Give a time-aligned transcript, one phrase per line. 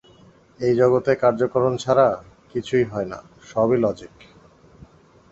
[0.59, 2.07] এই জগতে কার্যকারণ ছাড়া
[2.51, 3.19] কিছুই হয় না,
[3.43, 4.13] সবই লজিক।